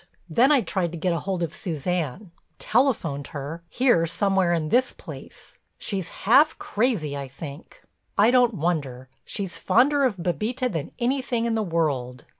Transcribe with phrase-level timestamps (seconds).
[0.27, 5.59] Then I tried to get hold of Suzanne—telephoned her, here somewhere in this place.
[5.77, 11.61] She's half crazy, I think—I don't wonder, she's fonder of Bébita than anything in the
[11.61, 12.25] world.